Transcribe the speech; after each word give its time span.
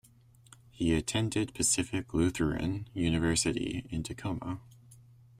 He 0.71 0.95
attended 0.95 1.53
Pacific 1.53 2.11
Lutheran 2.11 2.87
University 2.95 3.85
in 3.91 4.01
Tacoma. 4.01 4.59